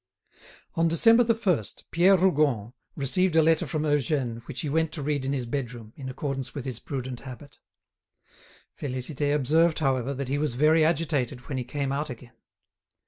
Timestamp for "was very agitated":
10.39-11.41